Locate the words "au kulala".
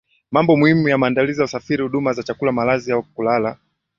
2.91-3.57